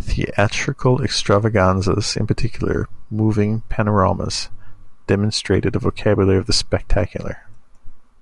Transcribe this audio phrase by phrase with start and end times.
[0.00, 4.48] Theatrical extravaganzas, in particular, moving panoramas,
[5.06, 7.42] demonstrated a vocabulary of the spectacular.